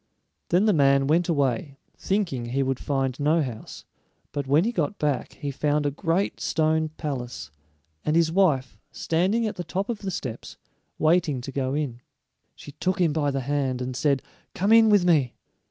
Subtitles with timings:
[0.49, 3.85] Then the man went away, thinking he would find no house,
[4.31, 7.51] but when he got back he found a great stone palace,
[8.03, 10.57] and his wife standing at the top of the steps,
[10.97, 12.01] waiting to go in.
[12.55, 14.23] She took him by the hand and said,
[14.55, 15.35] "Come in with me."